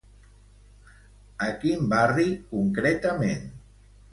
A 1.47 1.51
quin 1.65 1.85
barri, 1.93 2.27
concretament? 2.55 3.47